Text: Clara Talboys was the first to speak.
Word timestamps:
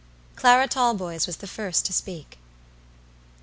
Clara 0.35 0.67
Talboys 0.67 1.27
was 1.27 1.37
the 1.37 1.45
first 1.45 1.85
to 1.85 1.93
speak. 1.93 2.39